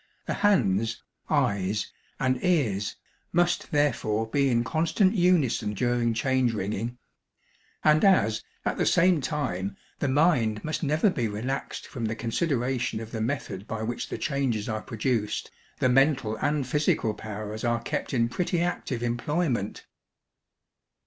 The 0.25 0.33
hands, 0.41 1.03
eyes, 1.29 1.91
and 2.19 2.43
ears 2.43 2.95
must 3.31 3.69
therefore 3.69 4.25
be 4.25 4.49
in 4.49 4.63
constant 4.63 5.13
unison 5.13 5.75
during 5.75 6.15
change 6.15 6.55
ringing; 6.55 6.97
and 7.83 8.03
as 8.03 8.43
at 8.65 8.77
the 8.79 8.85
same 8.87 9.21
time 9.21 9.77
the 9.99 10.07
mind 10.07 10.63
must 10.63 10.81
never 10.81 11.11
be 11.11 11.27
relaxed 11.27 11.85
from 11.85 12.05
the 12.05 12.15
consideration 12.15 12.99
of 12.99 13.11
the 13.11 13.21
'method 13.21 13.67
by 13.67 13.83
which 13.83 14.09
the 14.09 14.17
changes 14.17 14.67
are 14.67 14.81
produced,' 14.81 15.51
the 15.77 15.87
mental 15.87 16.35
and 16.37 16.65
physical 16.65 17.13
powers 17.13 17.63
are 17.63 17.79
kept 17.83 18.11
in 18.11 18.27
pretty 18.27 18.59
active 18.59 19.03
employment. 19.03 19.85